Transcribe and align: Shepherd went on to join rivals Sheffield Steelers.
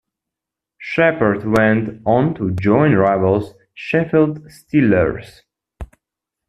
Shepherd 0.79 1.43
went 1.45 2.01
on 2.07 2.33
to 2.33 2.49
join 2.49 2.93
rivals 2.95 3.53
Sheffield 3.75 4.43
Steelers. 4.47 5.41